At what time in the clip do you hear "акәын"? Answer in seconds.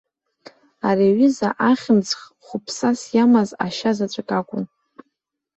4.39-4.65